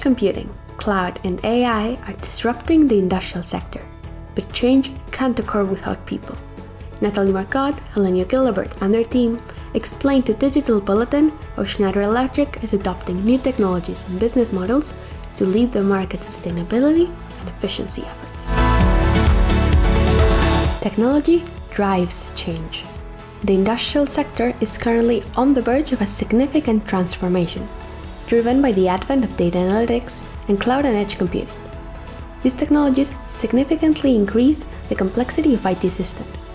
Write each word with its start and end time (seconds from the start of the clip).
Computing, 0.00 0.48
cloud, 0.78 1.20
and 1.24 1.44
AI 1.44 1.98
are 2.06 2.14
disrupting 2.14 2.88
the 2.88 2.98
industrial 2.98 3.44
sector, 3.44 3.84
but 4.34 4.50
change 4.50 4.90
can't 5.10 5.38
occur 5.38 5.62
without 5.62 6.06
people. 6.06 6.34
Nathalie 7.02 7.32
Marcotte, 7.32 7.82
Helenio 7.94 8.24
Gilabert, 8.24 8.80
and 8.80 8.92
their 8.92 9.04
team 9.04 9.42
explained 9.74 10.24
to 10.26 10.32
Digital 10.32 10.80
Bulletin 10.80 11.32
how 11.54 11.64
Schneider 11.64 12.00
Electric 12.00 12.64
is 12.64 12.72
adopting 12.72 13.22
new 13.24 13.36
technologies 13.36 14.06
and 14.08 14.18
business 14.18 14.52
models 14.52 14.94
to 15.36 15.44
lead 15.44 15.70
the 15.72 15.82
market's 15.82 16.28
sustainability 16.28 17.06
and 17.40 17.48
efficiency 17.48 18.02
efforts. 18.02 18.46
Technology 20.82 21.44
drives 21.72 22.32
change. 22.34 22.84
The 23.44 23.54
industrial 23.54 24.06
sector 24.06 24.54
is 24.60 24.78
currently 24.78 25.22
on 25.36 25.52
the 25.52 25.62
verge 25.62 25.92
of 25.92 26.00
a 26.00 26.06
significant 26.06 26.86
transformation, 26.86 27.68
driven 28.30 28.62
by 28.62 28.70
the 28.70 28.86
advent 28.86 29.24
of 29.24 29.36
data 29.36 29.58
analytics 29.58 30.24
and 30.48 30.60
cloud 30.60 30.84
and 30.84 30.96
edge 30.96 31.18
computing. 31.18 31.52
These 32.44 32.54
technologies 32.54 33.10
significantly 33.26 34.14
increase 34.14 34.66
the 34.88 34.94
complexity 34.94 35.52
of 35.54 35.66
IT 35.66 35.82
systems. 35.90 36.46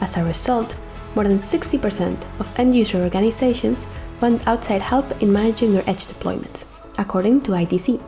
As 0.00 0.16
a 0.16 0.24
result, 0.24 0.74
more 1.14 1.22
than 1.22 1.38
60% 1.38 2.16
of 2.40 2.58
end 2.58 2.74
user 2.74 2.98
organizations 2.98 3.86
want 4.20 4.44
outside 4.48 4.82
help 4.82 5.22
in 5.22 5.32
managing 5.32 5.72
their 5.72 5.88
edge 5.88 6.08
deployments, 6.08 6.64
according 6.98 7.42
to 7.42 7.52
IDC. 7.52 8.02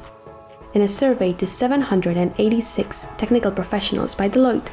In 0.74 0.82
a 0.82 0.88
survey 0.88 1.32
to 1.34 1.46
786 1.46 3.06
technical 3.18 3.52
professionals 3.52 4.16
by 4.16 4.28
Deloitte, 4.28 4.68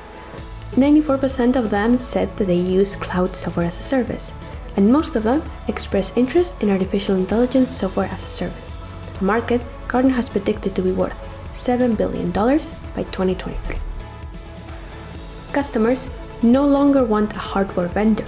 94% 0.71 1.55
of 1.55 1.69
them 1.69 1.97
said 1.97 2.35
that 2.37 2.45
they 2.45 2.55
use 2.55 2.95
cloud 2.95 3.35
software 3.35 3.67
as 3.67 3.77
a 3.77 3.83
service, 3.83 4.33
and 4.75 4.91
most 4.91 5.15
of 5.15 5.23
them 5.23 5.41
express 5.67 6.15
interest 6.17 6.61
in 6.61 6.69
artificial 6.69 7.15
intelligence 7.15 7.75
software 7.75 8.09
as 8.09 8.23
a 8.23 8.27
service, 8.27 8.77
a 9.19 9.23
market 9.23 9.61
Gartner 9.87 10.13
has 10.13 10.29
predicted 10.29 10.75
to 10.75 10.81
be 10.81 10.91
worth 10.91 11.17
$7 11.51 11.97
billion 11.97 12.31
by 12.31 13.03
2023. 13.03 13.75
Customers 15.51 16.09
no 16.41 16.65
longer 16.65 17.03
want 17.03 17.33
a 17.33 17.39
hardware 17.39 17.87
vendor, 17.87 18.25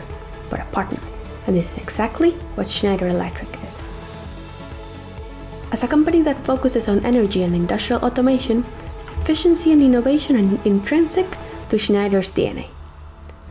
but 0.50 0.60
a 0.60 0.66
partner, 0.66 1.00
and 1.48 1.56
this 1.56 1.72
is 1.74 1.78
exactly 1.78 2.32
what 2.56 2.68
Schneider 2.68 3.08
Electric 3.08 3.50
is. 3.64 3.82
As 5.72 5.84
a 5.84 5.88
company 5.88 6.22
that 6.24 6.44
focuses 6.46 6.90
on 6.90 7.06
energy 7.06 7.44
and 7.44 7.56
industrial 7.56 8.04
automation, 8.04 8.66
efficiency 9.22 9.72
and 9.72 9.82
innovation 9.82 10.36
are 10.36 10.68
intrinsic 10.68 11.38
to 11.70 11.78
Schneider's 11.78 12.32
DNA. 12.32 12.68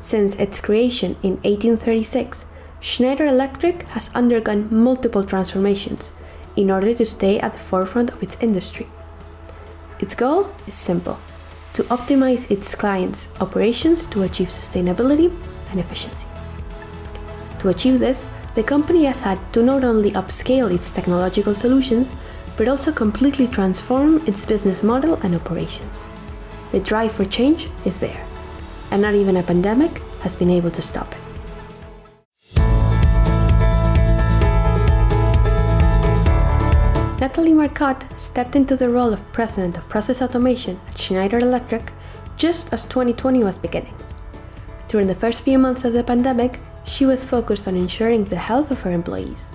Since 0.01 0.35
its 0.35 0.61
creation 0.61 1.17
in 1.23 1.37
1836, 1.43 2.47
Schneider 2.81 3.27
Electric 3.27 3.83
has 3.89 4.15
undergone 4.15 4.69
multiple 4.71 5.23
transformations 5.23 6.13
in 6.57 6.71
order 6.71 6.95
to 6.95 7.05
stay 7.05 7.39
at 7.39 7.53
the 7.53 7.59
forefront 7.59 8.11
of 8.11 8.23
its 8.23 8.43
industry. 8.43 8.89
Its 9.99 10.15
goal 10.15 10.49
is 10.67 10.75
simple 10.75 11.19
to 11.75 11.83
optimize 11.85 12.51
its 12.51 12.75
clients' 12.75 13.29
operations 13.39 14.07
to 14.07 14.23
achieve 14.23 14.49
sustainability 14.49 15.31
and 15.71 15.79
efficiency. 15.79 16.27
To 17.61 17.69
achieve 17.69 18.01
this, 18.01 18.27
the 18.55 18.63
company 18.63 19.05
has 19.05 19.21
had 19.21 19.39
to 19.53 19.63
not 19.63 19.85
only 19.85 20.13
upscale 20.13 20.73
its 20.73 20.91
technological 20.91 21.55
solutions, 21.55 22.15
but 22.57 22.67
also 22.67 22.93
completely 22.93 23.47
transform 23.47 24.27
its 24.27 24.47
business 24.47 24.83
model 24.83 25.15
and 25.23 25.35
operations. 25.35 26.07
The 26.73 26.81
drive 26.81 27.13
for 27.13 27.27
change 27.27 27.69
is 27.85 28.01
there, 28.01 28.27
and 28.91 29.03
not 29.03 29.15
even 29.15 29.37
a 29.37 29.43
pandemic 29.43 29.99
has 30.23 30.35
been 30.35 30.51
able 30.51 30.71
to 30.71 30.83
stop 30.83 31.13
it. 31.13 31.30
Nathalie 37.21 37.53
Marcotte 37.53 38.07
stepped 38.17 38.57
into 38.57 38.77
the 38.77 38.89
role 38.89 39.13
of 39.13 39.31
President 39.31 39.77
of 39.77 39.87
Process 39.91 40.23
Automation 40.23 40.81
at 40.89 40.97
Schneider 40.97 41.39
Electric 41.39 41.93
just 42.39 42.73
as 42.73 42.87
2020 42.87 43.45
was 43.45 43.59
beginning. 43.59 43.95
During 44.89 45.07
the 45.07 45.15
first 45.15 45.43
few 45.43 45.59
months 45.59 45.85
of 45.85 45.93
the 45.93 46.03
pandemic, 46.03 46.59
she 46.85 47.05
was 47.05 47.23
focused 47.23 47.69
on 47.69 47.77
ensuring 47.77 48.25
the 48.25 48.37
health 48.37 48.71
of 48.71 48.81
her 48.81 48.91
employees, 48.91 49.51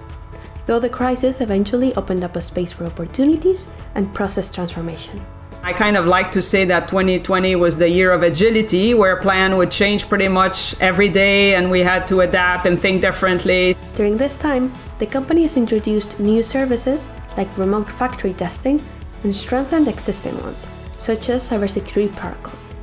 though 0.67 0.79
the 0.79 0.89
crisis 0.89 1.41
eventually 1.41 1.91
opened 1.95 2.23
up 2.23 2.35
a 2.35 2.41
space 2.41 2.71
for 2.71 2.85
opportunities 2.85 3.67
and 3.95 4.13
process 4.13 4.51
transformation. 4.53 5.19
I 5.63 5.73
kind 5.73 5.97
of 5.97 6.05
like 6.05 6.31
to 6.33 6.43
say 6.43 6.65
that 6.65 6.87
2020 6.87 7.55
was 7.55 7.77
the 7.77 7.89
year 7.89 8.11
of 8.11 8.21
agility, 8.21 8.93
where 8.93 9.17
plan 9.17 9.57
would 9.57 9.71
change 9.71 10.07
pretty 10.07 10.27
much 10.27 10.79
every 10.79 11.09
day 11.09 11.55
and 11.55 11.71
we 11.71 11.79
had 11.79 12.05
to 12.09 12.21
adapt 12.21 12.67
and 12.67 12.79
think 12.79 13.01
differently. 13.01 13.75
During 13.95 14.17
this 14.17 14.35
time, 14.35 14.71
the 14.99 15.07
company 15.07 15.41
has 15.41 15.57
introduced 15.57 16.19
new 16.19 16.43
services 16.43 17.09
like 17.37 17.57
remote 17.57 17.89
factory 17.89 18.33
testing 18.33 18.83
and 19.23 19.35
strengthened 19.35 19.87
existing 19.87 20.39
ones, 20.41 20.67
such 20.97 21.29
as 21.29 21.49
cybersecurity 21.49 22.15
protocols. 22.15 22.73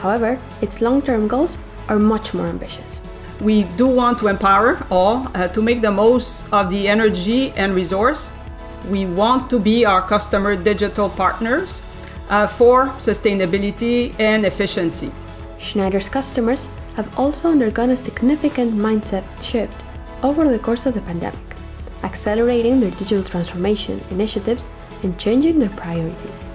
However, 0.00 0.38
its 0.60 0.80
long 0.80 1.02
term 1.02 1.28
goals 1.28 1.58
are 1.88 1.98
much 1.98 2.34
more 2.34 2.46
ambitious. 2.46 3.00
We 3.40 3.64
do 3.76 3.86
want 3.86 4.18
to 4.18 4.28
empower 4.28 4.84
all 4.90 5.28
uh, 5.34 5.48
to 5.48 5.62
make 5.62 5.80
the 5.80 5.90
most 5.90 6.44
of 6.52 6.70
the 6.70 6.88
energy 6.88 7.52
and 7.52 7.74
resource. 7.74 8.34
We 8.90 9.06
want 9.06 9.48
to 9.50 9.58
be 9.58 9.84
our 9.84 10.02
customer 10.02 10.56
digital 10.56 11.08
partners 11.08 11.82
uh, 12.28 12.46
for 12.46 12.88
sustainability 12.98 14.18
and 14.18 14.44
efficiency. 14.44 15.12
Schneider's 15.58 16.08
customers 16.08 16.68
have 16.96 17.16
also 17.18 17.50
undergone 17.50 17.90
a 17.90 17.96
significant 17.96 18.74
mindset 18.74 19.24
shift 19.40 19.82
over 20.22 20.48
the 20.48 20.58
course 20.58 20.84
of 20.86 20.94
the 20.94 21.00
pandemic 21.00 21.47
accelerating 22.02 22.80
their 22.80 22.90
digital 22.92 23.24
transformation 23.24 24.00
initiatives 24.10 24.70
and 25.02 25.18
changing 25.18 25.58
their 25.58 25.70
priorities. 25.70 26.46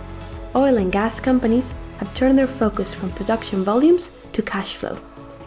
Oil 0.55 0.77
and 0.77 0.91
gas 0.91 1.19
companies 1.19 1.73
have 1.97 2.13
turned 2.13 2.37
their 2.37 2.47
focus 2.47 2.93
from 2.93 3.11
production 3.11 3.63
volumes 3.63 4.11
to 4.33 4.41
cash 4.41 4.75
flow, 4.75 4.97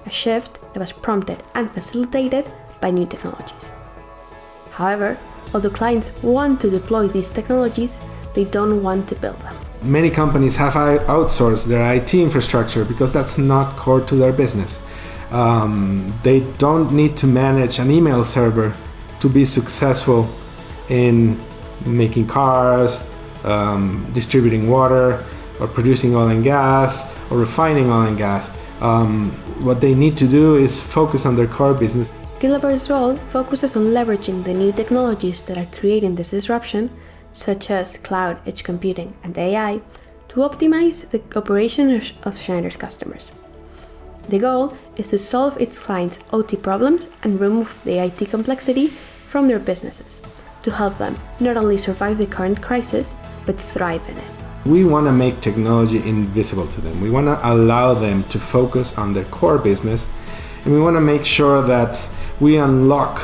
a 0.04 0.10
shift 0.10 0.58
that 0.72 0.80
was 0.80 0.92
prompted 0.92 1.42
and 1.54 1.70
facilitated 1.72 2.44
by 2.80 2.90
new 2.90 3.06
technologies. 3.06 3.70
However, 4.72 5.18
although 5.54 5.70
clients 5.70 6.10
want 6.22 6.60
to 6.60 6.70
deploy 6.70 7.08
these 7.08 7.30
technologies, 7.30 8.00
they 8.34 8.44
don't 8.44 8.82
want 8.82 9.08
to 9.08 9.14
build 9.14 9.38
them. 9.40 9.56
Many 9.82 10.10
companies 10.10 10.56
have 10.56 10.74
outsourced 10.74 11.66
their 11.66 11.94
IT 11.94 12.14
infrastructure 12.14 12.84
because 12.84 13.12
that's 13.12 13.38
not 13.38 13.76
core 13.76 14.00
to 14.00 14.16
their 14.16 14.32
business. 14.32 14.80
Um, 15.30 16.12
they 16.22 16.40
don't 16.58 16.92
need 16.92 17.16
to 17.18 17.26
manage 17.26 17.78
an 17.78 17.90
email 17.90 18.24
server 18.24 18.74
to 19.20 19.28
be 19.28 19.44
successful 19.44 20.28
in 20.88 21.40
making 21.84 22.26
cars, 22.26 23.02
um, 23.44 24.08
distributing 24.12 24.68
water, 24.68 25.24
or 25.60 25.66
producing 25.66 26.14
oil 26.14 26.28
and 26.28 26.44
gas, 26.44 27.16
or 27.30 27.38
refining 27.38 27.90
oil 27.90 28.02
and 28.02 28.18
gas. 28.18 28.50
Um, 28.80 29.30
what 29.64 29.80
they 29.80 29.94
need 29.94 30.16
to 30.18 30.28
do 30.28 30.56
is 30.56 30.80
focus 30.80 31.24
on 31.24 31.36
their 31.36 31.46
core 31.46 31.74
business. 31.74 32.12
Gilabert's 32.38 32.90
role 32.90 33.16
focuses 33.30 33.76
on 33.76 33.84
leveraging 33.84 34.44
the 34.44 34.52
new 34.52 34.72
technologies 34.72 35.42
that 35.44 35.56
are 35.56 35.68
creating 35.78 36.16
this 36.16 36.30
disruption, 36.30 36.90
such 37.32 37.70
as 37.70 37.96
cloud, 37.96 38.38
edge 38.46 38.62
computing, 38.62 39.14
and 39.24 39.36
AI, 39.38 39.80
to 40.28 40.40
optimize 40.40 41.08
the 41.10 41.22
operation 41.38 41.90
of 42.24 42.38
Schneider's 42.38 42.76
customers. 42.76 43.32
The 44.28 44.38
goal 44.38 44.76
is 44.96 45.08
to 45.08 45.18
solve 45.18 45.58
its 45.60 45.78
clients' 45.78 46.18
OT 46.32 46.56
problems 46.56 47.08
and 47.22 47.40
remove 47.40 47.80
the 47.84 47.98
IT 47.98 48.28
complexity 48.28 48.92
from 49.26 49.48
their 49.48 49.58
businesses 49.58 50.22
to 50.62 50.70
help 50.70 50.96
them 50.98 51.16
not 51.40 51.56
only 51.56 51.76
survive 51.76 52.18
the 52.18 52.26
current 52.26 52.60
crisis, 52.62 53.16
but 53.44 53.58
thrive 53.58 54.06
in 54.08 54.16
it. 54.16 54.30
We 54.64 54.84
want 54.84 55.06
to 55.06 55.12
make 55.12 55.40
technology 55.40 55.98
invisible 55.98 56.66
to 56.68 56.80
them. 56.80 57.00
We 57.00 57.10
want 57.10 57.26
to 57.26 57.38
allow 57.42 57.94
them 57.94 58.24
to 58.24 58.38
focus 58.38 58.98
on 58.98 59.12
their 59.12 59.24
core 59.26 59.58
business, 59.58 60.08
and 60.64 60.74
we 60.74 60.80
want 60.80 60.96
to 60.96 61.00
make 61.00 61.24
sure 61.24 61.62
that 61.62 61.92
we 62.40 62.56
unlock 62.56 63.22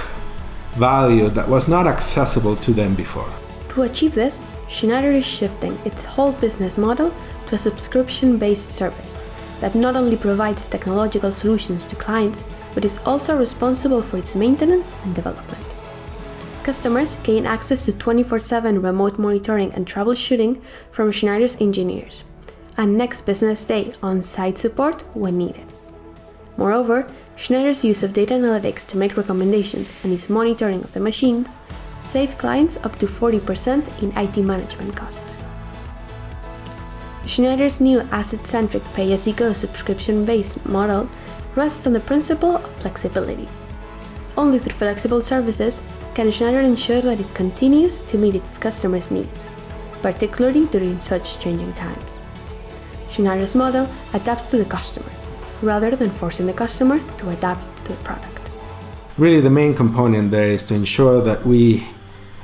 value 0.74 1.28
that 1.30 1.48
was 1.48 1.68
not 1.68 1.86
accessible 1.86 2.56
to 2.56 2.72
them 2.72 2.94
before. 2.94 3.28
To 3.70 3.82
achieve 3.82 4.14
this, 4.14 4.40
Schneider 4.68 5.10
is 5.10 5.26
shifting 5.26 5.76
its 5.84 6.04
whole 6.04 6.32
business 6.32 6.78
model 6.78 7.12
to 7.48 7.56
a 7.56 7.58
subscription 7.58 8.38
based 8.38 8.76
service 8.76 9.22
that 9.60 9.74
not 9.74 9.96
only 9.96 10.16
provides 10.16 10.66
technological 10.66 11.30
solutions 11.30 11.86
to 11.86 11.96
clients, 11.96 12.42
but 12.74 12.84
is 12.84 12.98
also 13.04 13.38
responsible 13.38 14.02
for 14.02 14.16
its 14.16 14.34
maintenance 14.34 14.94
and 15.04 15.14
development. 15.14 15.61
Customers 16.62 17.16
gain 17.24 17.44
access 17.44 17.84
to 17.84 17.92
24 17.92 18.38
7 18.38 18.80
remote 18.80 19.18
monitoring 19.18 19.72
and 19.74 19.84
troubleshooting 19.84 20.62
from 20.92 21.10
Schneider's 21.10 21.60
engineers, 21.60 22.22
and 22.76 22.96
next 22.96 23.22
business 23.22 23.64
day 23.64 23.92
on 24.00 24.22
site 24.22 24.58
support 24.58 25.02
when 25.16 25.38
needed. 25.38 25.66
Moreover, 26.56 27.10
Schneider's 27.34 27.84
use 27.84 28.04
of 28.04 28.12
data 28.12 28.34
analytics 28.34 28.86
to 28.88 28.96
make 28.96 29.16
recommendations 29.16 29.92
and 30.04 30.12
its 30.12 30.30
monitoring 30.30 30.84
of 30.84 30.92
the 30.92 31.00
machines 31.00 31.48
save 32.00 32.38
clients 32.38 32.76
up 32.84 32.96
to 32.98 33.06
40% 33.06 34.02
in 34.02 34.16
IT 34.16 34.36
management 34.36 34.94
costs. 34.94 35.44
Schneider's 37.26 37.80
new 37.80 38.00
asset 38.12 38.46
centric 38.46 38.84
pay 38.94 39.12
as 39.12 39.26
you 39.26 39.32
go 39.32 39.52
subscription 39.52 40.24
based 40.24 40.64
model 40.66 41.08
rests 41.56 41.86
on 41.86 41.92
the 41.92 42.00
principle 42.00 42.56
of 42.56 42.70
flexibility. 42.76 43.48
Only 44.36 44.60
through 44.60 44.76
flexible 44.76 45.22
services 45.22 45.82
can 46.14 46.30
Schneider 46.30 46.60
ensure 46.60 47.00
that 47.00 47.20
it 47.20 47.34
continues 47.34 48.02
to 48.02 48.18
meet 48.18 48.34
its 48.34 48.58
customers' 48.58 49.10
needs, 49.10 49.48
particularly 50.02 50.66
during 50.66 50.98
such 50.98 51.40
changing 51.40 51.72
times. 51.72 52.18
Schneider's 53.08 53.54
model 53.54 53.88
adapts 54.12 54.50
to 54.50 54.58
the 54.58 54.64
customer, 54.64 55.10
rather 55.62 55.96
than 55.96 56.10
forcing 56.10 56.46
the 56.46 56.52
customer 56.52 56.98
to 57.18 57.30
adapt 57.30 57.64
to 57.84 57.92
the 57.92 57.98
product. 58.04 58.50
Really, 59.16 59.40
the 59.40 59.50
main 59.50 59.74
component 59.74 60.30
there 60.30 60.48
is 60.48 60.64
to 60.66 60.74
ensure 60.74 61.22
that 61.22 61.46
we 61.46 61.86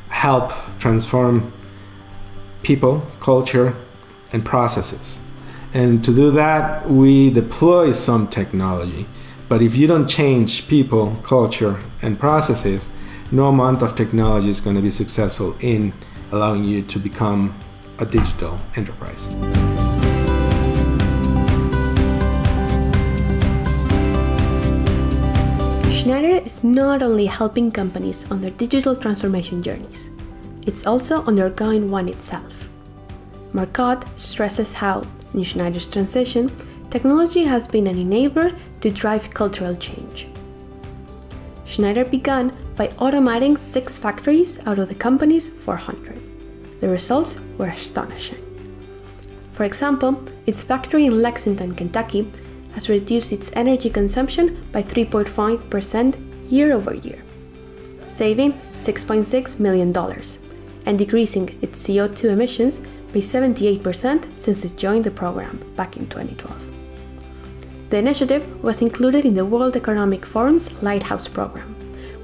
help 0.08 0.52
transform 0.78 1.52
people, 2.62 3.06
culture, 3.20 3.74
and 4.32 4.44
processes. 4.44 5.20
And 5.74 6.02
to 6.04 6.14
do 6.14 6.30
that, 6.30 6.88
we 6.88 7.30
deploy 7.30 7.92
some 7.92 8.28
technology. 8.28 9.06
But 9.48 9.62
if 9.62 9.76
you 9.76 9.86
don't 9.86 10.06
change 10.06 10.68
people, 10.68 11.16
culture, 11.22 11.80
and 12.02 12.18
processes, 12.18 12.88
no 13.30 13.48
amount 13.48 13.82
of 13.82 13.94
technology 13.94 14.48
is 14.48 14.60
going 14.60 14.76
to 14.76 14.82
be 14.82 14.90
successful 14.90 15.54
in 15.60 15.92
allowing 16.32 16.64
you 16.64 16.82
to 16.82 16.98
become 16.98 17.54
a 17.98 18.06
digital 18.06 18.58
enterprise. 18.76 19.26
Schneider 25.94 26.42
is 26.46 26.64
not 26.64 27.02
only 27.02 27.26
helping 27.26 27.70
companies 27.70 28.30
on 28.30 28.40
their 28.40 28.52
digital 28.52 28.96
transformation 28.96 29.62
journeys, 29.62 30.08
it's 30.66 30.86
also 30.86 31.22
undergoing 31.24 31.90
one 31.90 32.08
itself. 32.08 32.68
Marcotte 33.52 34.06
stresses 34.18 34.72
how, 34.72 35.02
in 35.34 35.42
Schneider's 35.42 35.88
transition, 35.88 36.50
technology 36.88 37.44
has 37.44 37.68
been 37.68 37.86
an 37.86 37.96
enabler 37.96 38.58
to 38.80 38.90
drive 38.90 39.28
cultural 39.30 39.74
change. 39.76 40.28
Schneider 41.66 42.04
began 42.04 42.56
by 42.78 42.86
automating 43.02 43.58
six 43.58 43.98
factories 43.98 44.64
out 44.64 44.78
of 44.78 44.88
the 44.88 44.94
company's 44.94 45.48
400. 45.48 46.80
The 46.80 46.88
results 46.88 47.36
were 47.58 47.66
astonishing. 47.66 48.38
For 49.52 49.64
example, 49.64 50.22
its 50.46 50.62
factory 50.62 51.06
in 51.06 51.20
Lexington, 51.20 51.74
Kentucky 51.74 52.30
has 52.74 52.88
reduced 52.88 53.32
its 53.32 53.50
energy 53.54 53.90
consumption 53.90 54.64
by 54.70 54.84
3.5% 54.84 56.14
year 56.48 56.72
over 56.72 56.94
year, 56.94 57.20
saving 58.06 58.52
$6.6 58.74 59.58
million 59.58 59.92
and 60.86 60.96
decreasing 60.96 61.58
its 61.60 61.84
CO2 61.84 62.30
emissions 62.30 62.78
by 63.12 63.18
78% 63.18 64.38
since 64.38 64.64
it 64.64 64.76
joined 64.76 65.02
the 65.02 65.10
program 65.10 65.58
back 65.74 65.96
in 65.96 66.06
2012. 66.08 66.56
The 67.90 67.98
initiative 67.98 68.62
was 68.62 68.82
included 68.82 69.24
in 69.24 69.34
the 69.34 69.44
World 69.44 69.76
Economic 69.76 70.24
Forum's 70.24 70.80
Lighthouse 70.80 71.26
program, 71.26 71.74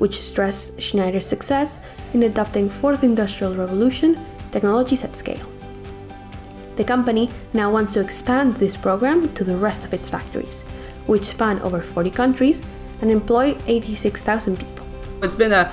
which 0.04 0.20
stressed 0.20 0.78
Schneider's 0.78 1.24
success 1.24 1.78
in 2.12 2.24
adopting 2.24 2.68
fourth 2.68 3.02
industrial 3.02 3.54
revolution 3.54 4.20
technologies 4.50 5.02
at 5.02 5.16
scale. 5.16 5.46
The 6.76 6.84
company 6.84 7.30
now 7.54 7.72
wants 7.72 7.94
to 7.94 8.00
expand 8.00 8.56
this 8.56 8.76
program 8.76 9.32
to 9.32 9.44
the 9.44 9.56
rest 9.56 9.82
of 9.82 9.94
its 9.94 10.10
factories, 10.10 10.60
which 11.06 11.24
span 11.24 11.58
over 11.60 11.80
40 11.80 12.10
countries 12.10 12.62
and 13.00 13.10
employ 13.10 13.56
86,000 13.66 14.58
people. 14.58 14.86
It's 15.22 15.34
been 15.34 15.52
a, 15.52 15.72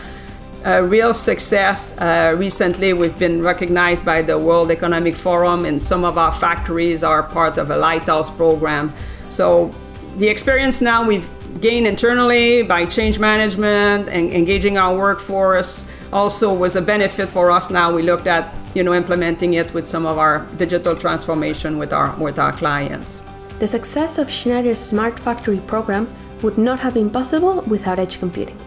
a 0.63 0.81
real 0.81 1.13
success. 1.13 1.93
Uh, 1.97 2.33
recently, 2.37 2.93
we've 2.93 3.19
been 3.19 3.41
recognized 3.41 4.05
by 4.05 4.21
the 4.21 4.39
World 4.39 4.71
Economic 4.71 5.15
Forum, 5.15 5.65
and 5.65 5.81
some 5.81 6.05
of 6.05 6.17
our 6.17 6.31
factories 6.31 7.03
are 7.03 7.21
part 7.21 7.57
of 7.57 7.69
a 7.69 7.75
Lighthouse 7.75 8.29
program. 8.31 8.93
So, 9.27 9.75
the 10.15 10.29
experience 10.29 10.79
now 10.79 11.05
we've 11.05 11.27
gained 11.59 11.87
internally 11.87 12.63
by 12.63 12.85
change 12.85 13.19
management 13.19 14.07
and 14.09 14.31
engaging 14.31 14.77
our 14.77 14.95
workforce 14.95 15.85
also 16.13 16.53
was 16.53 16.75
a 16.75 16.81
benefit 16.81 17.29
for 17.29 17.51
us. 17.51 17.69
Now 17.69 17.93
we 17.93 18.01
looked 18.01 18.27
at 18.27 18.53
you 18.73 18.83
know 18.83 18.93
implementing 18.93 19.55
it 19.55 19.73
with 19.73 19.85
some 19.85 20.05
of 20.05 20.17
our 20.17 20.45
digital 20.57 20.95
transformation 20.95 21.77
with 21.77 21.91
our 21.91 22.15
with 22.17 22.39
our 22.39 22.53
clients. 22.53 23.21
The 23.59 23.67
success 23.67 24.17
of 24.17 24.29
schneider's 24.29 24.79
smart 24.79 25.19
factory 25.19 25.59
program 25.67 26.07
would 26.41 26.57
not 26.57 26.79
have 26.79 26.93
been 26.93 27.09
possible 27.09 27.61
without 27.67 27.99
edge 27.99 28.19
computing 28.19 28.57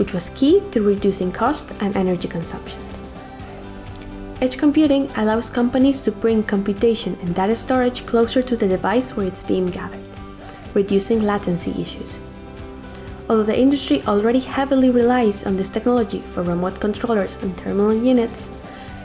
which 0.00 0.14
was 0.14 0.30
key 0.30 0.62
to 0.70 0.80
reducing 0.80 1.30
cost 1.30 1.74
and 1.82 1.94
energy 1.94 2.26
consumption. 2.26 2.80
Edge 4.40 4.56
computing 4.56 5.10
allows 5.16 5.50
companies 5.50 6.00
to 6.00 6.10
bring 6.10 6.42
computation 6.42 7.18
and 7.20 7.34
data 7.34 7.54
storage 7.54 8.06
closer 8.06 8.40
to 8.40 8.56
the 8.56 8.66
device 8.66 9.14
where 9.14 9.26
it's 9.26 9.42
being 9.42 9.66
gathered 9.66 10.09
reducing 10.74 11.22
latency 11.22 11.80
issues. 11.80 12.18
Although 13.28 13.44
the 13.44 13.58
industry 13.58 14.02
already 14.08 14.40
heavily 14.40 14.90
relies 14.90 15.46
on 15.46 15.56
this 15.56 15.70
technology 15.70 16.20
for 16.20 16.42
remote 16.42 16.80
controllers 16.80 17.36
and 17.42 17.56
terminal 17.56 17.94
units, 17.94 18.48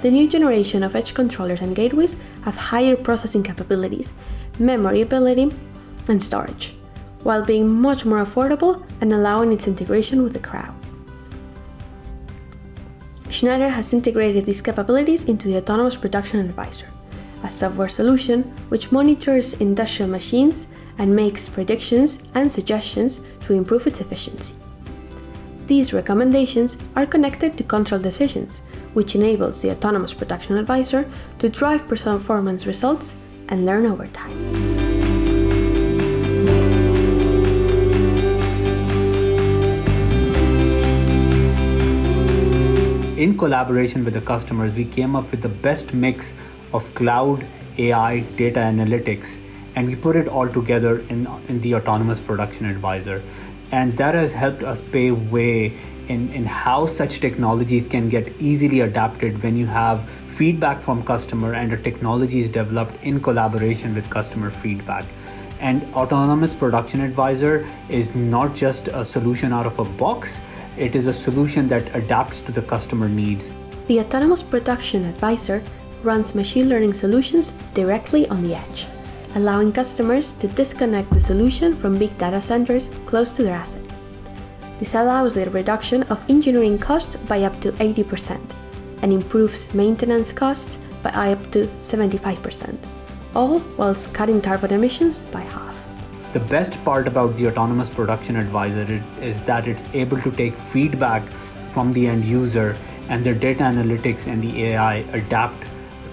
the 0.01 0.11
new 0.11 0.27
generation 0.27 0.83
of 0.83 0.95
edge 0.95 1.13
controllers 1.13 1.61
and 1.61 1.75
gateways 1.75 2.15
have 2.43 2.55
higher 2.55 2.95
processing 2.95 3.43
capabilities, 3.43 4.11
memory 4.59 5.01
ability, 5.01 5.51
and 6.07 6.23
storage, 6.23 6.75
while 7.23 7.43
being 7.43 7.69
much 7.69 8.05
more 8.05 8.23
affordable 8.23 8.83
and 9.01 9.13
allowing 9.13 9.51
its 9.51 9.67
integration 9.67 10.23
with 10.23 10.33
the 10.33 10.39
cloud. 10.39 10.73
Schneider 13.29 13.69
has 13.69 13.93
integrated 13.93 14.45
these 14.45 14.61
capabilities 14.61 15.23
into 15.23 15.47
the 15.47 15.57
Autonomous 15.57 15.95
Production 15.95 16.39
Advisor, 16.39 16.87
a 17.43 17.49
software 17.49 17.89
solution 17.89 18.43
which 18.69 18.91
monitors 18.91 19.55
industrial 19.55 20.09
machines 20.09 20.67
and 20.97 21.15
makes 21.15 21.49
predictions 21.49 22.19
and 22.33 22.51
suggestions 22.51 23.21
to 23.41 23.53
improve 23.53 23.87
its 23.87 23.99
efficiency. 23.99 24.55
These 25.67 25.93
recommendations 25.93 26.77
are 26.95 27.05
connected 27.05 27.57
to 27.57 27.63
control 27.63 27.99
decisions, 27.99 28.59
which 28.93 29.15
enables 29.15 29.61
the 29.61 29.71
autonomous 29.71 30.13
production 30.13 30.57
advisor 30.57 31.09
to 31.39 31.49
drive 31.49 31.87
performance 31.87 32.65
results 32.65 33.15
and 33.49 33.65
learn 33.65 33.85
over 33.85 34.07
time. 34.07 34.75
In 43.17 43.37
collaboration 43.37 44.05
with 44.05 44.13
the 44.13 44.21
customers, 44.21 44.75
we 44.75 44.85
came 44.85 45.15
up 45.15 45.31
with 45.31 45.41
the 45.41 45.49
best 45.49 45.93
mix 45.93 46.33
of 46.73 46.93
cloud, 46.93 47.47
AI, 47.77 48.19
data 48.37 48.59
analytics, 48.59 49.39
and 49.75 49.87
we 49.87 49.95
put 49.95 50.15
it 50.15 50.27
all 50.27 50.47
together 50.47 50.99
in, 51.09 51.27
in 51.47 51.61
the 51.61 51.75
autonomous 51.75 52.19
production 52.19 52.65
advisor. 52.65 53.21
And 53.71 53.97
that 53.97 54.15
has 54.15 54.31
helped 54.31 54.63
us 54.63 54.81
pave 54.81 55.31
way 55.31 55.77
in, 56.07 56.31
in 56.33 56.45
how 56.45 56.85
such 56.85 57.19
technologies 57.19 57.87
can 57.87 58.09
get 58.09 58.31
easily 58.39 58.81
adapted 58.81 59.41
when 59.43 59.57
you 59.57 59.65
have 59.65 60.07
feedback 60.09 60.81
from 60.81 61.03
customer 61.03 61.53
and 61.53 61.71
the 61.71 61.77
technology 61.77 62.39
is 62.39 62.49
developed 62.49 63.01
in 63.03 63.21
collaboration 63.21 63.95
with 63.95 64.09
customer 64.09 64.49
feedback. 64.49 65.05
And 65.59 65.83
autonomous 65.93 66.53
production 66.53 67.01
advisor 67.01 67.67
is 67.89 68.13
not 68.13 68.53
just 68.55 68.87
a 68.89 69.03
solution 69.03 69.53
out 69.53 69.65
of 69.65 69.79
a 69.79 69.85
box 69.85 70.41
it 70.77 70.93
is 70.93 71.07
a 71.07 71.13
solution 71.13 71.67
that 71.69 71.95
adapts 71.95 72.41
to 72.41 72.51
the 72.51 72.61
customer 72.61 73.07
needs. 73.07 73.51
The 73.87 74.01
autonomous 74.01 74.43
production 74.43 75.05
advisor 75.05 75.63
runs 76.03 76.35
machine 76.35 76.67
learning 76.67 76.93
solutions 76.93 77.51
directly 77.73 78.27
on 78.27 78.43
the 78.43 78.55
edge 78.55 78.85
allowing 79.35 79.71
customers 79.71 80.31
to 80.39 80.47
disconnect 80.47 81.09
the 81.11 81.19
solution 81.19 81.75
from 81.75 81.99
big 81.99 82.17
data 82.17 82.41
centers 82.41 82.89
close 83.05 83.31
to 83.33 83.43
their 83.43 83.53
asset. 83.53 83.83
This 84.79 84.95
allows 84.95 85.35
the 85.35 85.49
reduction 85.49 86.03
of 86.03 86.29
engineering 86.29 86.77
cost 86.77 87.23
by 87.27 87.43
up 87.43 87.59
to 87.61 87.71
80% 87.73 88.41
and 89.01 89.13
improves 89.13 89.73
maintenance 89.73 90.31
costs 90.31 90.79
by 91.03 91.31
up 91.31 91.51
to 91.51 91.67
75%, 91.79 92.77
all 93.35 93.59
whilst 93.77 94.13
cutting 94.13 94.41
carbon 94.41 94.73
emissions 94.73 95.23
by 95.23 95.41
half. 95.41 95.75
The 96.33 96.39
best 96.39 96.83
part 96.83 97.07
about 97.07 97.35
the 97.37 97.47
autonomous 97.47 97.89
production 97.89 98.35
advisor 98.35 99.01
is 99.21 99.41
that 99.43 99.67
it's 99.67 99.85
able 99.93 100.19
to 100.19 100.31
take 100.31 100.53
feedback 100.53 101.23
from 101.69 101.93
the 101.93 102.07
end 102.07 102.25
user 102.25 102.75
and 103.09 103.23
their 103.23 103.35
data 103.35 103.63
analytics 103.63 104.27
and 104.27 104.41
the 104.41 104.65
AI 104.65 104.95
adapt 105.13 105.63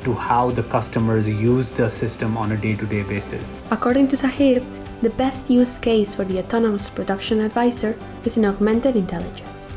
to 0.04 0.12
how 0.14 0.50
the 0.50 0.62
customers 0.64 1.28
use 1.28 1.70
the 1.70 1.88
system 1.88 2.36
on 2.36 2.52
a 2.52 2.56
day 2.56 2.76
to 2.76 2.86
day 2.86 3.02
basis. 3.02 3.52
According 3.70 4.08
to 4.08 4.16
Sahir, 4.16 4.62
the 5.02 5.10
best 5.10 5.50
use 5.50 5.78
case 5.78 6.14
for 6.14 6.24
the 6.24 6.38
autonomous 6.38 6.88
production 6.88 7.40
advisor 7.40 7.96
is 8.24 8.36
in 8.36 8.44
augmented 8.44 8.96
intelligence. 8.96 9.70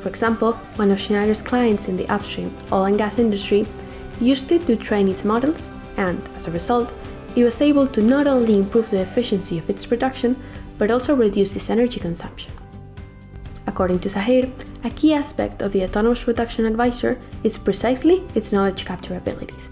For 0.00 0.08
example, 0.08 0.52
one 0.76 0.90
of 0.90 0.98
Schneider's 0.98 1.42
clients 1.42 1.88
in 1.88 1.96
the 1.96 2.08
upstream 2.08 2.54
oil 2.72 2.86
and 2.86 2.98
gas 2.98 3.18
industry 3.18 3.66
used 4.20 4.52
it 4.52 4.66
to 4.66 4.76
train 4.76 5.08
its 5.08 5.24
models, 5.24 5.70
and 5.96 6.18
as 6.36 6.48
a 6.48 6.50
result, 6.50 6.92
it 7.34 7.44
was 7.44 7.60
able 7.60 7.86
to 7.86 8.02
not 8.02 8.26
only 8.26 8.56
improve 8.56 8.90
the 8.90 9.00
efficiency 9.00 9.58
of 9.58 9.70
its 9.70 9.86
production, 9.86 10.36
but 10.78 10.90
also 10.90 11.14
reduce 11.14 11.56
its 11.56 11.70
energy 11.70 11.98
consumption. 11.98 12.52
According 13.66 14.00
to 14.00 14.08
Sahir, 14.08 14.50
a 14.84 14.90
key 14.90 15.14
aspect 15.14 15.62
of 15.62 15.72
the 15.72 15.84
Autonomous 15.84 16.24
Production 16.24 16.66
Advisor 16.66 17.18
is 17.44 17.58
precisely 17.58 18.22
its 18.34 18.52
knowledge 18.52 18.84
capture 18.84 19.16
abilities. 19.16 19.70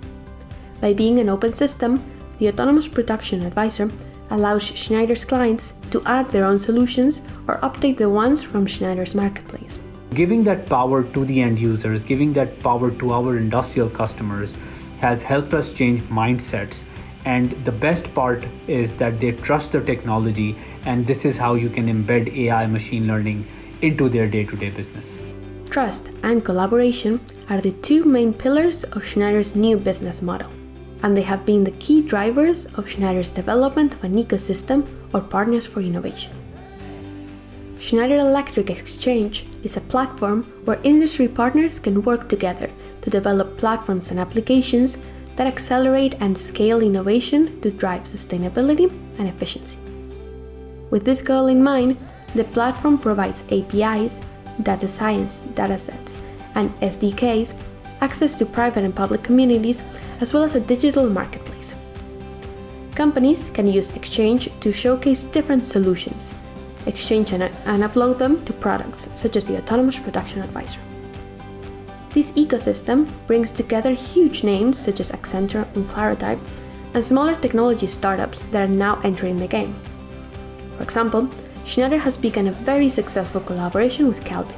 By 0.81 0.93
being 0.93 1.19
an 1.19 1.29
open 1.29 1.53
system, 1.55 2.03
the 2.39 2.49
Autonomous 2.49 2.89
Production 2.89 3.43
Advisor 3.43 3.91
allows 4.31 4.63
Schneider's 4.63 5.25
clients 5.25 5.75
to 5.91 6.03
add 6.07 6.31
their 6.31 6.45
own 6.45 6.59
solutions 6.59 7.21
or 7.49 7.59
update 7.59 7.97
the 7.97 8.09
ones 8.09 8.43
from 8.43 8.65
Schneider's 8.65 9.15
marketplace. 9.15 9.81
Giving 10.15 10.45
that 10.45 10.67
power 10.67 11.03
to 11.03 11.25
the 11.25 11.41
end 11.41 11.59
users, 11.59 12.05
giving 12.05 12.33
that 12.35 12.61
power 12.61 12.91
to 12.93 13.13
our 13.13 13.37
industrial 13.37 13.91
customers, 13.91 14.57
has 15.01 15.23
helped 15.23 15.53
us 15.55 15.73
change 15.73 16.01
mindsets. 16.03 16.85
And 17.25 17.51
the 17.65 17.73
best 17.73 18.13
part 18.15 18.47
is 18.67 18.93
that 18.95 19.21
they 19.21 19.33
trust 19.33 19.73
the 19.73 19.81
technology, 19.81 20.57
and 20.85 21.07
this 21.07 21.25
is 21.25 21.37
how 21.37 21.55
you 21.55 21.69
can 21.69 21.87
embed 21.87 22.35
AI 22.35 22.67
machine 22.67 23.07
learning 23.07 23.47
into 23.83 24.09
their 24.09 24.29
day 24.29 24.45
to 24.45 24.57
day 24.57 24.71
business. 24.71 25.21
Trust 25.71 26.11
and 26.23 26.45
collaboration 26.45 27.21
are 27.49 27.61
the 27.61 27.73
two 27.73 28.05
main 28.05 28.33
pillars 28.33 28.85
of 28.85 29.05
Schneider's 29.05 29.55
new 29.55 29.77
business 29.77 30.21
model, 30.21 30.51
and 31.03 31.17
they 31.17 31.23
have 31.23 31.47
been 31.47 31.65
the 31.65 31.79
key 31.83 32.03
drivers 32.03 32.67
of 32.77 32.89
Schneider's 32.89 33.31
development 33.31 33.95
of 33.95 34.05
an 34.05 34.17
ecosystem 34.17 34.87
or 35.15 35.21
partners 35.21 35.67
for 35.67 35.81
innovation. 35.81 36.33
Schneider 37.79 38.17
Electric 38.17 38.69
Exchange 38.69 39.47
is 39.63 39.77
a 39.77 39.81
platform 39.81 40.43
where 40.65 40.79
industry 40.83 41.29
partners 41.29 41.79
can 41.79 42.03
work 42.03 42.29
together 42.29 42.71
to 43.01 43.11
develop 43.11 43.57
platforms 43.57 44.11
and 44.11 44.21
applications 44.21 44.99
that 45.37 45.47
accelerate 45.47 46.15
and 46.21 46.37
scale 46.37 46.83
innovation 46.83 47.59
to 47.63 47.71
drive 47.71 48.03
sustainability 48.03 48.91
and 49.19 49.29
efficiency. 49.29 49.79
With 50.91 51.05
this 51.05 51.23
goal 51.23 51.47
in 51.47 51.63
mind, 51.63 51.97
the 52.35 52.45
platform 52.45 52.99
provides 52.99 53.45
APIs, 53.51 54.21
data 54.63 54.89
science 54.89 55.43
datasets, 55.55 56.17
and 56.55 56.71
SDKs 56.81 57.55
access 58.01 58.35
to 58.37 58.47
private 58.47 58.85
and 58.85 58.95
public 58.95 59.23
communities, 59.23 59.83
as 60.21 60.33
well 60.33 60.43
as 60.43 60.55
a 60.55 60.61
digital 60.61 61.09
marketplace. 61.09 61.75
Companies 62.95 63.51
can 63.51 63.67
use 63.67 63.95
Exchange 63.95 64.49
to 64.61 64.73
showcase 64.73 65.25
different 65.25 65.65
solutions 65.65 66.31
exchange 66.87 67.33
and, 67.33 67.43
and 67.43 67.83
upload 67.83 68.19
them 68.19 68.43
to 68.45 68.53
products 68.53 69.09
such 69.15 69.37
as 69.37 69.47
the 69.47 69.57
Autonomous 69.59 69.99
Production 69.99 70.43
Advisor. 70.43 70.81
This 72.11 72.33
ecosystem 72.33 73.09
brings 73.27 73.53
together 73.53 73.93
huge 73.93 74.43
names 74.43 74.79
such 74.79 75.01
as 75.01 75.13
Accenture 75.13 75.67
and 75.77 75.87
Claroty 75.89 76.41
and 76.95 77.05
smaller 77.05 77.37
technology 77.37 77.87
startups 77.87 78.41
that 78.51 78.69
are 78.69 78.73
now 78.73 79.01
entering 79.05 79.39
the 79.39 79.47
game. 79.47 79.75
For 80.77 80.83
example, 80.83 81.29
Schneider 81.71 81.99
has 81.99 82.17
begun 82.17 82.49
a 82.49 82.63
very 82.67 82.89
successful 82.89 83.41
collaboration 83.43 84.09
with 84.09 84.25
Kelvin, 84.25 84.57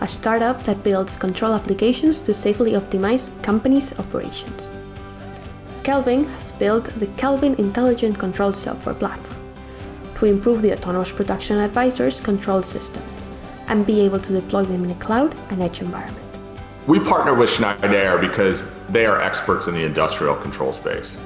a 0.00 0.08
startup 0.08 0.64
that 0.64 0.82
builds 0.82 1.14
control 1.14 1.52
applications 1.52 2.22
to 2.22 2.32
safely 2.32 2.72
optimize 2.72 3.30
companies' 3.42 3.92
operations. 3.98 4.70
Kelvin 5.82 6.24
has 6.24 6.52
built 6.52 6.86
the 6.98 7.06
Kelvin 7.18 7.54
Intelligent 7.56 8.18
Control 8.18 8.54
Software 8.54 8.94
platform 8.94 9.36
to 10.14 10.24
improve 10.24 10.62
the 10.62 10.72
Autonomous 10.72 11.12
Production 11.12 11.58
Advisor's 11.58 12.18
control 12.18 12.62
system 12.62 13.02
and 13.68 13.86
be 13.86 14.00
able 14.00 14.20
to 14.20 14.32
deploy 14.32 14.64
them 14.64 14.84
in 14.84 14.90
a 14.90 14.94
cloud 14.94 15.36
and 15.50 15.60
edge 15.60 15.82
environment. 15.82 16.26
We 16.86 16.98
partner 16.98 17.34
with 17.34 17.50
Schneider 17.50 18.16
because 18.16 18.66
they 18.88 19.04
are 19.04 19.20
experts 19.20 19.66
in 19.66 19.74
the 19.74 19.84
industrial 19.84 20.36
control 20.36 20.72
space. 20.72 21.18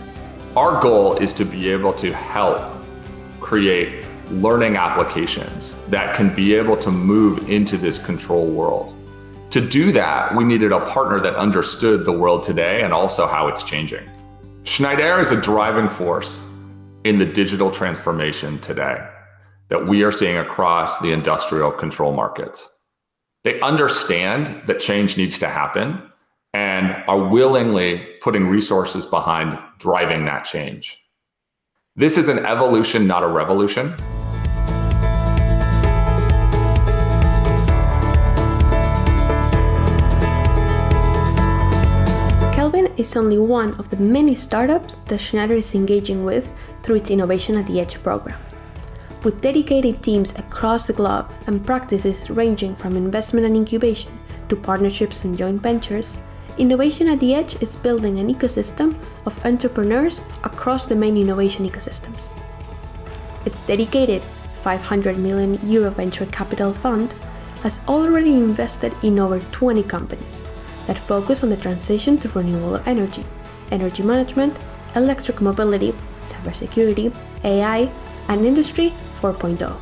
Our 0.57 0.83
goal 0.83 1.17
is 1.19 1.33
to 1.35 1.45
be 1.45 1.69
able 1.71 1.93
to 1.93 2.13
help 2.13 2.75
create 3.39 3.98
learning 4.31 4.77
applications 4.77 5.75
that 5.89 6.17
can 6.17 6.35
be 6.35 6.55
able 6.55 6.77
to 6.77 6.91
move 6.91 7.49
into 7.51 7.77
this 7.77 7.99
control 7.99 8.47
world. 8.47 8.95
To 9.51 9.67
do 9.67 9.93
that, 9.93 10.35
we 10.35 10.45
needed 10.45 10.73
a 10.73 10.81
partner 10.87 11.21
that 11.21 11.35
understood 11.37 12.05
the 12.05 12.13
world 12.13 12.43
today 12.43 12.83
and 12.83 12.93
also 12.93 13.27
how 13.27 13.49
it's 13.49 13.63
changing. 13.63 14.09
Schneider 14.65 15.21
is 15.21 15.31
a 15.31 15.41
driving 15.41 15.89
force 15.89 16.43
in 17.05 17.19
the 17.19 17.25
digital 17.25 17.71
transformation 17.71 18.59
today 18.59 19.09
that 19.69 19.87
we 19.87 20.03
are 20.03 20.13
seeing 20.13 20.37
across 20.37 20.99
the 20.99 21.13
industrial 21.13 21.71
control 21.71 22.13
markets. 22.13 22.69
They 23.45 23.61
understand 23.61 24.67
that 24.67 24.81
change 24.81 25.17
needs 25.17 25.39
to 25.39 25.49
happen 25.49 26.03
and 26.53 27.05
are 27.07 27.29
willingly 27.29 28.07
putting 28.21 28.49
resources 28.49 29.07
behind 29.07 29.59
driving 29.79 30.25
that 30.25 30.45
change. 30.45 31.03
This 31.97 32.17
is 32.17 32.29
an 32.29 32.45
evolution, 32.45 33.07
not 33.07 33.23
a 33.23 33.29
revolution. 33.29 33.95
Is 42.99 43.17
only 43.17 43.39
one 43.39 43.75
of 43.75 43.89
the 43.91 43.97
many 43.97 44.35
startups 44.35 44.97
that 45.07 45.19
Schneider 45.19 45.55
is 45.55 45.75
engaging 45.75 46.25
with 46.25 46.51
through 46.83 46.97
its 46.97 47.11
Innovation 47.11 47.57
at 47.57 47.67
the 47.67 47.81
Edge 47.81 48.03
program. 48.03 48.39
With 49.23 49.41
dedicated 49.41 50.03
teams 50.03 50.37
across 50.39 50.87
the 50.87 50.93
globe 50.93 51.31
and 51.47 51.65
practices 51.65 52.29
ranging 52.29 52.75
from 52.75 52.97
investment 52.97 53.47
and 53.47 53.57
incubation 53.57 54.13
to 54.49 54.57
partnerships 54.57 55.25
and 55.25 55.37
joint 55.37 55.63
ventures, 55.63 56.19
Innovation 56.59 57.09
at 57.09 57.21
the 57.21 57.35
Edge 57.35 57.63
is 57.63 57.77
building 57.77 58.19
an 58.19 58.35
ecosystem 58.35 58.99
of 59.27 59.47
entrepreneurs 59.47 60.21
across 60.43 60.87
the 60.87 60.97
main 60.97 61.17
innovation 61.17 61.69
ecosystems. 61.69 62.29
Its 63.47 63.63
dedicated 63.63 64.23
500 64.63 65.19
million 65.19 65.59
euro 65.69 65.91
venture 65.91 66.27
capital 66.27 66.73
fund 66.73 67.15
has 67.63 67.79
already 67.87 68.35
invested 68.35 68.93
in 69.05 69.21
over 69.21 69.39
20 69.39 69.85
companies 69.85 70.43
that 70.89 70.99
focus 70.99 71.45
on 71.45 71.51
the 71.51 71.57
transition 71.57 72.17
to 72.19 72.29
renewable 72.31 72.81
energy, 72.87 73.23
energy 73.71 74.03
management, 74.03 74.59
electric 74.97 75.41
mobility, 75.41 75.93
cybersecurity, 76.23 77.15
AI, 77.45 77.91
and 78.29 78.45
Industry 78.45 78.93
4.0. 79.21 79.77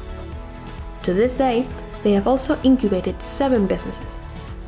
To 1.04 1.14
this 1.14 1.36
day, 1.36 1.66
they 2.02 2.12
have 2.12 2.26
also 2.26 2.60
incubated 2.62 3.22
seven 3.22 3.66
businesses, 3.66 4.20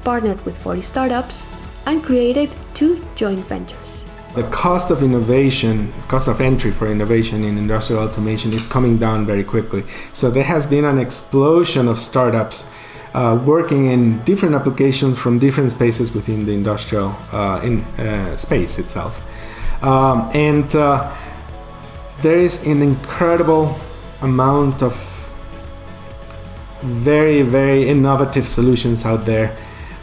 partnered 0.04 0.42
with 0.44 0.56
40 0.56 0.80
startups, 0.80 1.48
and 1.86 2.04
created 2.04 2.50
two 2.72 3.04
joint 3.16 3.44
ventures. 3.46 4.04
The 4.34 4.44
cost 4.50 4.92
of 4.92 5.02
innovation, 5.02 5.92
cost 6.06 6.28
of 6.28 6.40
entry 6.40 6.70
for 6.70 6.86
innovation 6.86 7.42
in 7.42 7.58
industrial 7.58 8.02
automation 8.02 8.52
is 8.52 8.68
coming 8.68 8.96
down 8.96 9.26
very 9.26 9.42
quickly. 9.42 9.82
So 10.12 10.30
there 10.30 10.44
has 10.44 10.66
been 10.66 10.84
an 10.84 10.98
explosion 10.98 11.88
of 11.88 11.98
startups 11.98 12.64
uh, 13.14 13.42
working 13.44 13.86
in 13.86 14.22
different 14.24 14.54
applications 14.54 15.18
from 15.18 15.38
different 15.38 15.72
spaces 15.72 16.14
within 16.14 16.46
the 16.46 16.52
industrial 16.52 17.16
uh, 17.32 17.60
in, 17.62 17.82
uh, 17.98 18.36
space 18.36 18.78
itself. 18.78 19.24
Um, 19.82 20.30
and 20.34 20.74
uh, 20.74 21.14
there 22.22 22.38
is 22.38 22.66
an 22.66 22.82
incredible 22.82 23.78
amount 24.22 24.82
of 24.82 24.96
very, 26.82 27.42
very 27.42 27.88
innovative 27.88 28.46
solutions 28.46 29.04
out 29.04 29.24
there 29.24 29.56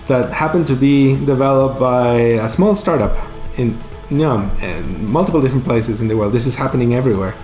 that 0.07 0.31
happen 0.31 0.65
to 0.65 0.75
be 0.75 1.15
developed 1.25 1.79
by 1.79 2.15
a 2.15 2.49
small 2.49 2.75
startup 2.75 3.15
in 3.57 3.77
you 4.09 4.17
know, 4.17 4.51
in 4.61 5.05
multiple 5.07 5.41
different 5.41 5.63
places 5.63 6.01
in 6.01 6.07
the 6.07 6.15
world. 6.15 6.33
This 6.33 6.45
is 6.45 6.55
happening 6.55 6.93
everywhere. 6.93 7.35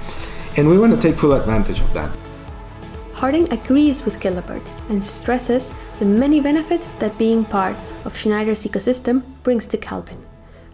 And 0.57 0.69
we 0.69 0.77
want 0.77 0.93
to 0.93 0.99
take 0.99 1.19
full 1.19 1.33
advantage 1.33 1.79
of 1.79 1.91
that. 1.93 2.15
Harding 3.21 3.53
agrees 3.53 4.03
with 4.03 4.19
Gilabert 4.19 4.67
and 4.89 5.05
stresses 5.05 5.75
the 5.99 6.05
many 6.05 6.41
benefits 6.41 6.95
that 6.95 7.19
being 7.19 7.45
part 7.45 7.75
of 8.03 8.17
Schneider's 8.17 8.65
ecosystem 8.65 9.21
brings 9.43 9.67
to 9.67 9.77
Kelvin 9.77 10.25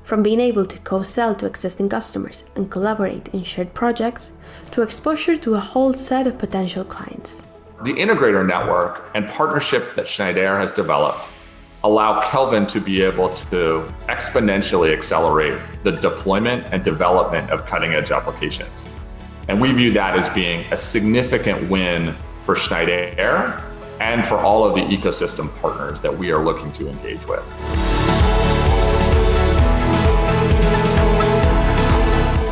from 0.06 0.24
being 0.24 0.40
able 0.40 0.66
to 0.66 0.80
co 0.80 1.02
sell 1.02 1.36
to 1.36 1.46
existing 1.46 1.90
customers 1.90 2.46
and 2.56 2.72
collaborate 2.72 3.28
in 3.34 3.44
shared 3.44 3.74
projects 3.74 4.32
to 4.72 4.82
exposure 4.82 5.36
to 5.36 5.56
a 5.56 5.60
whole 5.60 5.92
set 5.92 6.26
of 6.26 6.38
potential 6.38 6.86
clients. 6.86 7.44
The 7.84 7.92
integrator 7.92 8.48
network 8.48 9.04
and 9.14 9.28
partnership 9.28 9.94
that 9.96 10.08
Schneider 10.08 10.58
has 10.58 10.72
developed 10.72 11.28
allow 11.84 12.24
Kelvin 12.30 12.66
to 12.68 12.80
be 12.80 13.02
able 13.02 13.28
to 13.52 13.92
exponentially 14.08 14.94
accelerate 14.94 15.60
the 15.84 15.92
deployment 15.92 16.66
and 16.72 16.82
development 16.82 17.50
of 17.50 17.66
cutting 17.66 17.94
edge 17.94 18.12
applications. 18.12 18.88
And 19.50 19.60
we 19.60 19.74
view 19.74 19.92
that 19.92 20.18
as 20.18 20.30
being 20.30 20.66
a 20.72 20.78
significant 20.78 21.70
win 21.70 22.16
for 22.48 22.56
Schneider 22.56 23.62
and 24.00 24.24
for 24.24 24.38
all 24.38 24.64
of 24.64 24.74
the 24.74 24.80
ecosystem 24.80 25.54
partners 25.60 26.00
that 26.00 26.18
we 26.18 26.32
are 26.32 26.42
looking 26.42 26.72
to 26.72 26.88
engage 26.88 27.28
with. 27.28 27.46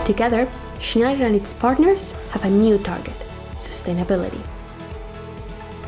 Together, 0.06 0.50
Schneider 0.82 1.25
and 1.25 1.34
its 1.34 1.54
partners 1.54 2.12
have 2.32 2.44
a 2.44 2.50
new 2.50 2.78
target 2.78 3.16
sustainability. 3.56 4.42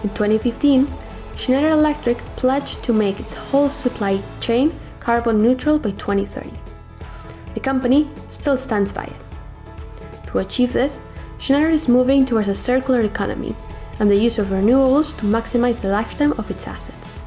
In 0.04 0.10
2015, 0.16 0.88
Schneider 1.36 1.68
Electric 1.68 2.18
pledged 2.38 2.82
to 2.86 2.94
make 2.94 3.20
its 3.20 3.34
whole 3.34 3.70
supply 3.70 4.24
chain 4.40 4.74
carbon 5.02 5.42
neutral 5.42 5.78
by 5.78 5.92
2030. 5.92 6.50
The 7.56 7.60
company 7.60 8.10
still 8.30 8.58
stands 8.58 8.94
by 8.94 9.04
it. 9.04 9.22
To 10.28 10.40
achieve 10.40 10.72
this, 10.72 11.02
Schneider 11.40 11.70
is 11.70 11.90
moving 11.90 12.26
towards 12.26 12.48
a 12.48 12.56
circular 12.56 13.02
economy 13.02 13.54
and 14.00 14.10
the 14.10 14.16
use 14.16 14.39
of 14.39 14.48
renewables 14.48 15.18
to 15.18 15.25
maximize 15.25 15.82
the 15.82 15.89
lifetime 15.89 16.34
of 16.34 16.50
its 16.51 16.68
assets. 16.68 17.20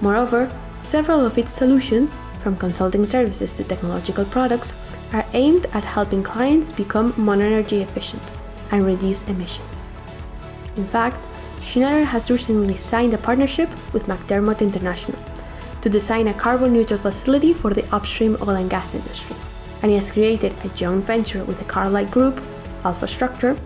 Moreover, 0.00 0.50
several 0.80 1.24
of 1.24 1.38
its 1.38 1.52
solutions, 1.52 2.18
from 2.40 2.56
consulting 2.56 3.06
services 3.06 3.54
to 3.54 3.64
technological 3.64 4.24
products, 4.24 4.74
are 5.12 5.24
aimed 5.32 5.66
at 5.72 5.84
helping 5.84 6.22
clients 6.22 6.72
become 6.72 7.14
more 7.16 7.34
energy 7.34 7.82
efficient 7.82 8.22
and 8.70 8.84
reduce 8.84 9.28
emissions. 9.28 9.88
In 10.76 10.86
fact, 10.86 11.16
Schneider 11.60 12.04
has 12.04 12.30
recently 12.30 12.76
signed 12.76 13.14
a 13.14 13.18
partnership 13.18 13.68
with 13.92 14.06
McDermott 14.06 14.60
International, 14.60 15.18
to 15.82 15.90
design 15.90 16.28
a 16.28 16.34
carbon 16.34 16.72
neutral 16.72 16.98
facility 16.98 17.52
for 17.52 17.74
the 17.74 17.84
upstream 17.94 18.36
oil 18.40 18.50
and 18.50 18.70
gas 18.70 18.94
industry. 18.94 19.36
And 19.82 19.90
he 19.90 19.96
has 19.96 20.10
created 20.10 20.54
a 20.64 20.68
joint 20.68 21.04
venture 21.04 21.44
with 21.44 21.58
the 21.58 21.64
Carlyle 21.64 22.06
Group, 22.06 22.40
AlphaStruxure, 22.82 23.58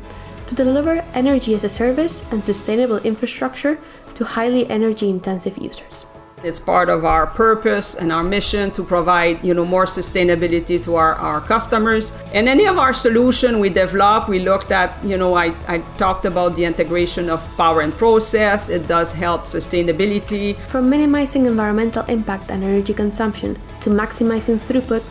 to 0.47 0.55
deliver 0.55 1.05
energy 1.15 1.55
as 1.55 1.65
a 1.65 1.69
service 1.69 2.23
and 2.31 2.45
sustainable 2.45 2.99
infrastructure 2.99 3.79
to 4.15 4.25
highly 4.25 4.69
energy 4.71 5.11
intensive 5.11 5.59
users. 5.59 6.07
It's 6.43 6.61
part 6.61 6.91
of 6.91 7.05
our 7.05 7.27
purpose 7.27 7.95
and 7.95 8.13
our 8.13 8.23
mission 8.23 8.71
to 8.73 8.85
provide, 8.85 9.43
you 9.43 9.55
know, 9.55 9.65
more 9.65 9.87
sustainability 9.87 10.83
to 10.85 10.95
our, 10.95 11.15
our 11.15 11.41
customers. 11.41 12.13
And 12.35 12.47
any 12.47 12.67
of 12.67 12.79
our 12.79 12.93
solution 12.93 13.59
we 13.59 13.71
develop, 13.71 14.29
we 14.29 14.39
looked 14.39 14.71
at, 14.71 15.03
you 15.03 15.17
know, 15.17 15.35
I, 15.35 15.55
I 15.67 15.79
talked 15.97 16.27
about 16.27 16.55
the 16.55 16.65
integration 16.65 17.31
of 17.31 17.41
power 17.57 17.81
and 17.81 17.93
process. 17.93 18.69
It 18.69 18.87
does 18.87 19.13
help 19.13 19.47
sustainability. 19.47 20.57
From 20.57 20.91
minimizing 20.91 21.47
environmental 21.47 22.05
impact 22.05 22.51
and 22.51 22.63
energy 22.63 22.93
consumption 22.93 23.59
to 23.81 23.91
maximizing 23.91 24.59
throughput, 24.59 25.03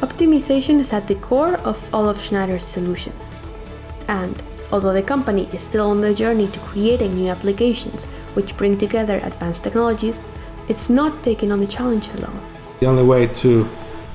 optimization 0.00 0.78
is 0.80 0.94
at 0.94 1.06
the 1.06 1.14
core 1.16 1.56
of 1.58 1.78
all 1.94 2.08
of 2.08 2.18
Schneider's 2.18 2.64
solutions. 2.64 3.30
And 4.08 4.42
although 4.72 4.92
the 4.92 5.02
company 5.02 5.48
is 5.52 5.62
still 5.62 5.88
on 5.90 6.00
the 6.00 6.14
journey 6.14 6.48
to 6.48 6.58
creating 6.60 7.14
new 7.14 7.28
applications 7.28 8.04
which 8.34 8.56
bring 8.56 8.78
together 8.78 9.20
advanced 9.22 9.64
technologies, 9.64 10.20
it's 10.68 10.88
not 10.88 11.22
taking 11.22 11.50
on 11.52 11.60
the 11.60 11.66
challenge 11.66 12.08
alone. 12.08 12.40
The 12.80 12.86
only 12.86 13.02
way 13.02 13.26
to 13.26 13.68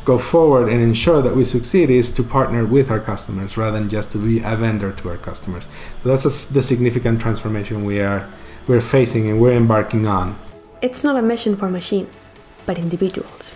go 0.05 0.17
forward 0.17 0.69
and 0.69 0.81
ensure 0.81 1.21
that 1.21 1.35
we 1.35 1.43
succeed 1.43 1.89
is 1.89 2.11
to 2.11 2.23
partner 2.23 2.65
with 2.65 2.91
our 2.91 2.99
customers 2.99 3.57
rather 3.57 3.79
than 3.79 3.89
just 3.89 4.11
to 4.11 4.17
be 4.17 4.39
a 4.39 4.55
vendor 4.55 4.91
to 4.91 5.09
our 5.09 5.17
customers. 5.17 5.67
So 6.03 6.09
that's 6.09 6.25
a, 6.25 6.53
the 6.53 6.61
significant 6.61 7.19
transformation 7.19 7.83
we 7.83 7.99
are 7.99 8.27
we're 8.67 8.81
facing 8.81 9.29
and 9.29 9.39
we're 9.39 9.53
embarking 9.53 10.07
on. 10.07 10.35
It's 10.81 11.03
not 11.03 11.17
a 11.17 11.21
mission 11.21 11.55
for 11.55 11.69
machines, 11.69 12.31
but 12.65 12.79
individuals. 12.79 13.53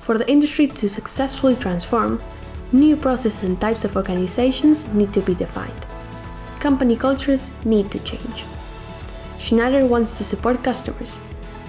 For 0.00 0.18
the 0.18 0.28
industry 0.30 0.66
to 0.66 0.88
successfully 0.88 1.56
transform, 1.56 2.20
new 2.72 2.96
processes 2.96 3.44
and 3.44 3.60
types 3.60 3.84
of 3.84 3.96
organizations 3.96 4.86
need 4.94 5.12
to 5.12 5.20
be 5.20 5.34
defined. 5.34 5.86
Company 6.62 6.94
cultures 6.94 7.50
need 7.64 7.90
to 7.90 7.98
change. 8.04 8.44
Schneider 9.40 9.84
wants 9.84 10.16
to 10.18 10.22
support 10.22 10.62
customers 10.62 11.18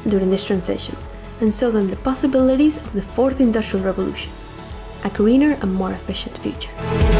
during 0.07 0.29
this 0.29 0.45
transition 0.45 0.95
and 1.41 1.51
show 1.51 1.71
them 1.71 1.87
the 1.87 1.95
possibilities 1.95 2.77
of 2.77 2.93
the 2.93 3.01
fourth 3.01 3.41
industrial 3.41 3.83
revolution 3.83 4.31
a 5.03 5.09
greener 5.09 5.57
and 5.63 5.73
more 5.73 5.91
efficient 5.91 6.37
future. 6.37 7.12